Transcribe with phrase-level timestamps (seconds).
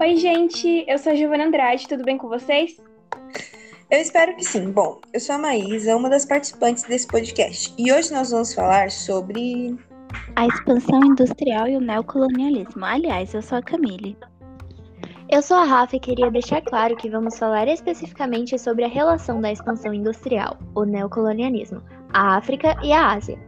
[0.00, 2.80] Oi, gente, eu sou a Giovana Andrade, tudo bem com vocês?
[3.90, 4.70] Eu espero que sim.
[4.70, 8.88] Bom, eu sou a Maísa, uma das participantes desse podcast, e hoje nós vamos falar
[8.92, 9.76] sobre.
[10.36, 12.84] A expansão industrial e o neocolonialismo.
[12.84, 14.16] Aliás, eu sou a Camille.
[15.28, 19.40] Eu sou a Rafa e queria deixar claro que vamos falar especificamente sobre a relação
[19.40, 21.82] da expansão industrial, o neocolonialismo,
[22.12, 23.45] a África e a Ásia.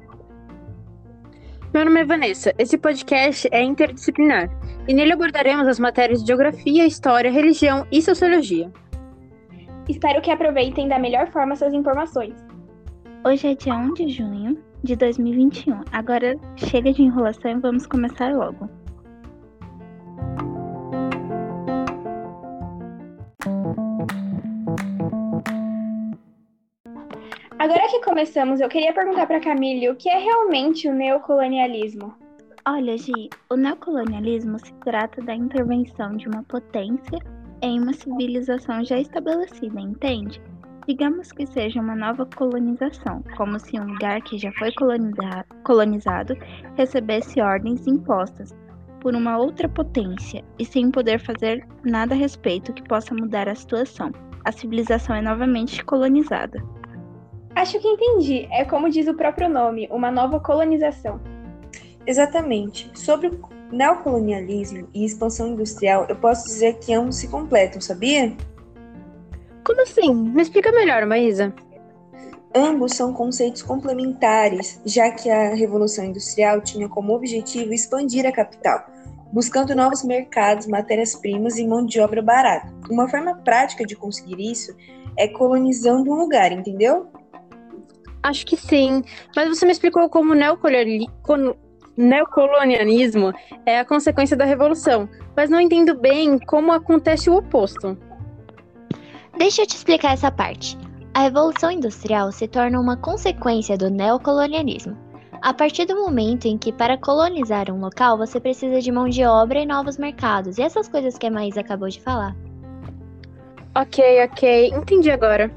[1.73, 2.55] Meu nome é Vanessa.
[2.57, 4.49] Esse podcast é interdisciplinar
[4.89, 8.73] e nele abordaremos as matérias de geografia, história, religião e sociologia.
[9.87, 12.35] Espero que aproveitem da melhor forma essas informações.
[13.23, 15.83] Hoje é dia 1 de junho de 2021.
[15.93, 18.71] Agora chega de enrolação e vamos começar logo.
[27.59, 32.15] Agora que começamos, eu queria perguntar para Camille o que é realmente o neocolonialismo.
[32.65, 37.19] Olha, Gi, o neocolonialismo se trata da intervenção de uma potência
[37.61, 40.41] em uma civilização já estabelecida, entende?
[40.87, 44.71] Digamos que seja uma nova colonização, como se um lugar que já foi
[45.65, 46.35] colonizado
[46.77, 48.55] recebesse ordens impostas
[49.01, 53.55] por uma outra potência e sem poder fazer nada a respeito que possa mudar a
[53.57, 54.13] situação.
[54.45, 56.63] A civilização é novamente colonizada.
[57.59, 58.47] Acho que entendi.
[58.53, 61.21] É como diz o próprio nome, uma nova colonização.
[62.07, 62.89] Exatamente.
[62.95, 63.41] Sobre o
[63.73, 68.33] neocolonialismo e expansão industrial, eu posso dizer que ambos se completam, sabia?
[69.65, 70.15] Como assim?
[70.15, 71.53] Me explica melhor, Maísa.
[72.55, 78.87] Ambos são conceitos complementares, já que a Revolução Industrial tinha como objetivo expandir a capital,
[79.33, 82.73] buscando novos mercados, matérias-primas e mão de obra barata.
[82.89, 84.77] Uma forma prática de conseguir isso
[85.17, 87.09] é colonizando um lugar, entendeu?
[88.23, 89.03] Acho que sim.
[89.35, 90.37] Mas você me explicou como o
[91.97, 93.33] neocolonialismo
[93.65, 95.09] é a consequência da revolução.
[95.37, 97.97] Mas não entendo bem como acontece o oposto.
[99.37, 100.77] Deixa eu te explicar essa parte.
[101.15, 104.97] A Revolução Industrial se torna uma consequência do neocolonialismo.
[105.41, 109.25] A partir do momento em que, para colonizar um local, você precisa de mão de
[109.25, 112.37] obra e novos mercados, e essas coisas que a Maísa acabou de falar.
[113.77, 115.51] Ok, ok, entendi agora.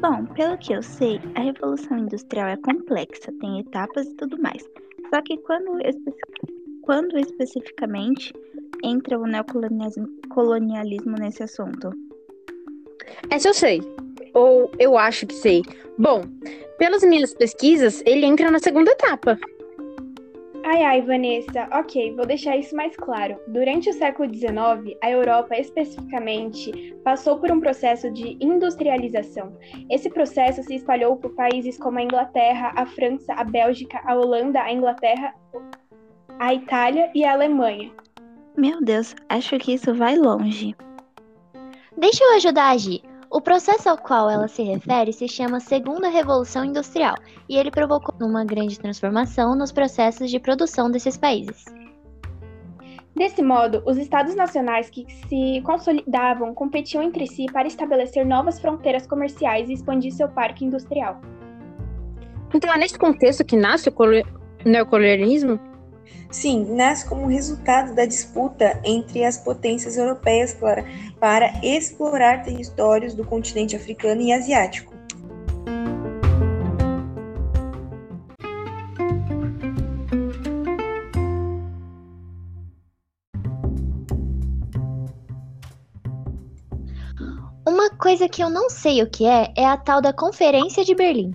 [0.00, 4.62] Bom, pelo que eu sei, a Revolução Industrial é complexa, tem etapas e tudo mais.
[5.10, 5.78] Só que quando,
[6.82, 8.32] quando especificamente
[8.82, 11.90] entra o neocolonialismo nesse assunto?
[13.30, 13.80] Essa eu sei.
[14.34, 15.62] Ou eu acho que sei.
[15.98, 16.22] Bom,
[16.78, 19.38] pelas minhas pesquisas, ele entra na segunda etapa.
[20.66, 23.38] Ai, ai, Vanessa, ok, vou deixar isso mais claro.
[23.48, 29.54] Durante o século XIX, a Europa especificamente passou por um processo de industrialização.
[29.90, 34.62] Esse processo se espalhou por países como a Inglaterra, a França, a Bélgica, a Holanda,
[34.62, 35.34] a Inglaterra,
[36.38, 37.92] a Itália e a Alemanha.
[38.56, 40.74] Meu Deus, acho que isso vai longe.
[41.98, 43.02] Deixa eu ajudar a agir.
[43.34, 47.16] O processo ao qual ela se refere se chama Segunda Revolução Industrial
[47.48, 51.64] e ele provocou uma grande transformação nos processos de produção desses países.
[53.12, 59.04] Desse modo, os estados nacionais que se consolidavam competiam entre si para estabelecer novas fronteiras
[59.04, 61.20] comerciais e expandir seu parque industrial.
[62.54, 63.94] Então é nesse contexto que nasce o
[64.64, 65.58] neocolonialismo?
[66.30, 70.84] Sim, nasce como resultado da disputa entre as potências europeias para,
[71.20, 74.92] para explorar territórios do continente africano e asiático.
[87.66, 90.94] Uma coisa que eu não sei o que é é a tal da Conferência de
[90.94, 91.34] Berlim.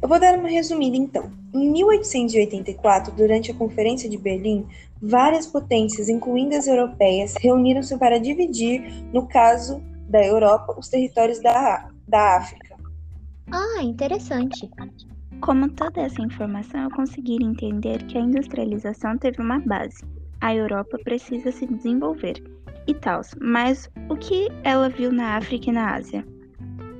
[0.00, 1.45] Eu vou dar uma resumida então.
[1.56, 4.66] Em 1884, durante a Conferência de Berlim,
[5.00, 11.88] várias potências, incluindo as europeias, reuniram-se para dividir, no caso da Europa, os territórios da,
[12.06, 12.76] da África.
[13.50, 14.68] Ah, interessante.
[15.40, 20.04] Como toda essa informação, eu consegui entender que a industrialização teve uma base.
[20.42, 22.42] A Europa precisa se desenvolver
[22.86, 26.35] e tal, mas o que ela viu na África e na Ásia?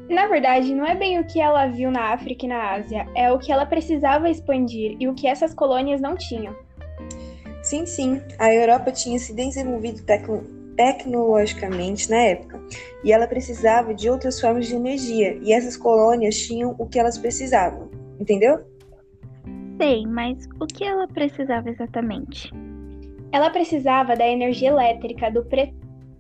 [0.08, 3.32] Na verdade, não é bem o que ela viu na África e na Ásia, é
[3.32, 6.55] o que ela precisava expandir e o que essas colônias não tinham.
[7.62, 10.44] Sim, sim, a Europa tinha se desenvolvido tecno
[10.76, 12.61] tecnologicamente na época
[13.03, 17.17] e ela precisava de outras formas de energia e essas colônias tinham o que elas
[17.19, 18.61] precisavam, entendeu?
[19.81, 22.53] Sei, mas o que ela precisava exatamente?
[23.32, 25.44] Ela precisava da energia elétrica, do,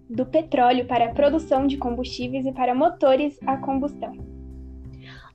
[0.08, 4.12] do petróleo para a produção de combustíveis e para motores a combustão.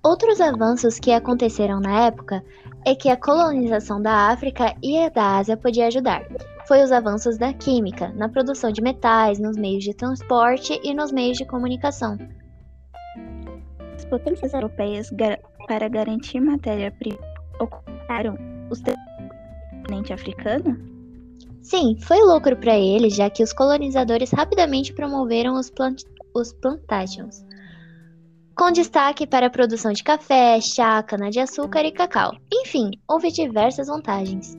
[0.04, 2.44] Outros avanços que aconteceram na época
[2.86, 6.26] é que a colonização da África e a da Ásia podia ajudar.
[6.68, 11.12] Foi os avanços da química, na produção de metais, nos meios de transporte e nos
[11.12, 12.18] meios de comunicação.
[13.96, 17.20] As potências europeias, gar para garantir matéria-prima,
[17.60, 18.36] ocuparam
[18.72, 18.82] os
[19.92, 20.91] continente africano?
[21.62, 26.02] Sim, foi lucro para eles, já que os colonizadores rapidamente promoveram os, plant
[26.36, 27.46] os plantations,
[28.56, 32.36] com destaque para a produção de café, chá, cana-de-açúcar e cacau.
[32.52, 34.58] Enfim, houve diversas vantagens.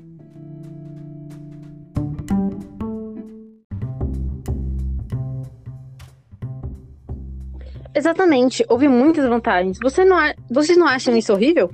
[7.95, 9.79] Exatamente, houve muitas vantagens.
[9.83, 10.17] Você não
[10.51, 11.71] Vocês não acham isso horrível?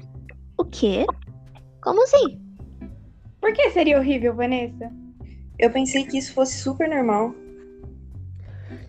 [0.57, 1.07] O quê?
[1.81, 2.41] Como assim?
[3.41, 4.91] Por que seria horrível, Vanessa?
[5.59, 7.35] Eu pensei que isso fosse super normal.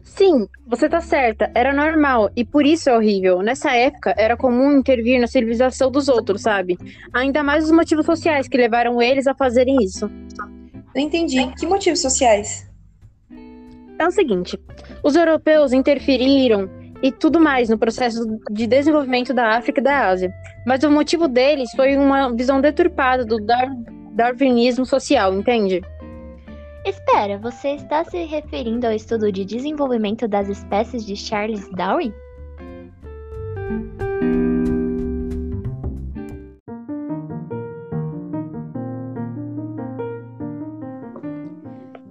[0.04, 3.42] Sim, você tá certa, era normal e por isso é horrível.
[3.42, 6.78] Nessa época era comum intervir na civilização dos outros, sabe?
[7.14, 10.10] Ainda mais os motivos sociais que levaram eles a fazerem isso.
[10.94, 11.48] Não entendi.
[11.58, 12.68] Que motivos sociais?
[13.98, 14.60] É o seguinte:
[15.04, 16.70] os europeus interferiram
[17.02, 20.34] e tudo mais no processo de desenvolvimento da África e da Ásia.
[20.66, 23.70] Mas o motivo deles foi uma visão deturpada do dar
[24.12, 25.82] darwinismo social, entende?
[26.86, 32.14] Espera, você está se referindo ao estudo de desenvolvimento das espécies de Charles Darwin?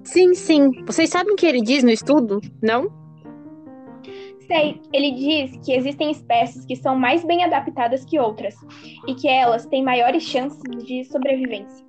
[0.04, 0.84] Sim, sim.
[0.84, 2.88] Vocês sabem o que ele diz no estudo, não?
[4.46, 8.54] Sei, ele diz que existem espécies que são mais bem adaptadas que outras
[9.06, 11.86] e que elas têm maiores chances de sobrevivência.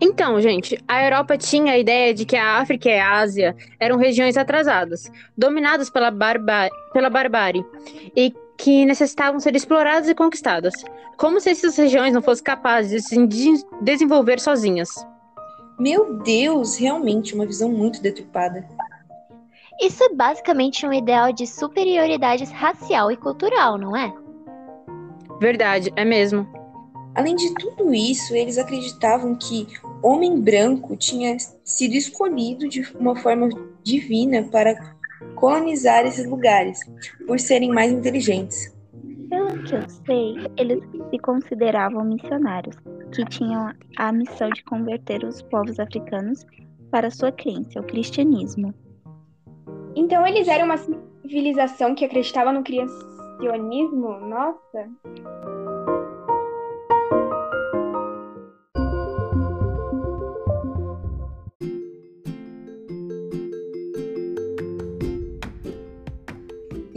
[0.00, 3.98] Então, gente, a Europa tinha a ideia de que a África e a Ásia eram
[3.98, 7.64] regiões atrasadas, dominadas pela, barba pela barbárie,
[8.16, 10.72] e que necessitavam ser exploradas e conquistadas,
[11.18, 14.88] como se essas regiões não fossem capazes de se de desenvolver sozinhas.
[15.78, 18.66] Meu Deus, realmente uma visão muito deturpada.
[19.80, 24.12] Isso é basicamente um ideal de superioridade racial e cultural, não é?
[25.40, 26.46] Verdade, é mesmo.
[27.14, 29.66] Além de tudo isso, eles acreditavam que
[30.02, 33.48] homem branco tinha sido escolhido de uma forma
[33.82, 34.74] divina para
[35.34, 36.78] colonizar esses lugares,
[37.26, 38.74] por serem mais inteligentes.
[39.28, 42.76] Pelo que eu sei, eles se consideravam missionários,
[43.12, 46.44] que tinham a missão de converter os povos africanos
[46.90, 48.74] para sua crença, o cristianismo.
[49.94, 50.78] Então eles eram uma
[51.22, 54.20] civilização que acreditava no criacionismo?
[54.20, 54.88] Nossa!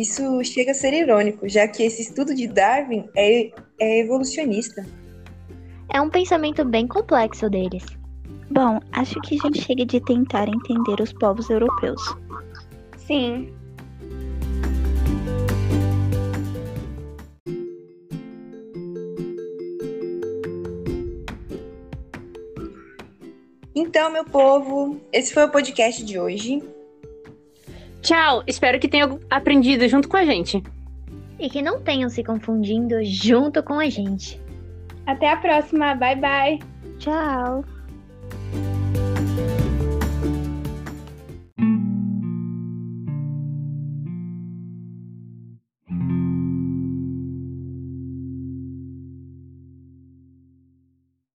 [0.04, 4.86] Isso chega a ser irônico, já que esse estudo de Darwin é, é evolucionista.
[5.94, 7.86] É um pensamento bem complexo deles.
[8.52, 12.02] Bom, acho que já chega de tentar entender os povos europeus.
[12.98, 13.54] Sim.
[23.74, 26.62] Então, meu povo, esse foi o podcast de hoje.
[28.04, 30.62] Tchau, espero que tenham aprendido junto com a gente.
[31.40, 34.40] E que não tenham se confundindo junto com a gente.
[35.08, 36.60] Até a próxima, bye bye.
[37.00, 37.64] Tchau.